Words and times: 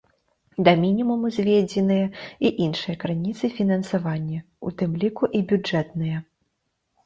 Да 0.67 0.71
мінімуму 0.83 1.27
зведзеныя 1.35 2.07
і 2.49 2.53
іншыя 2.69 2.95
крыніцы 3.05 3.53
фінансавання, 3.61 4.39
у 4.67 4.77
тым 4.83 4.91
ліку 5.07 5.23
і 5.41 5.47
бюджэтныя. 5.57 6.17